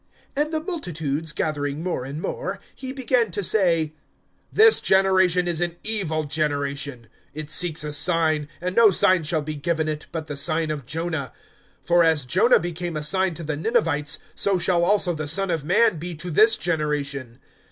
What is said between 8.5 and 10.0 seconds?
and no sign shall be given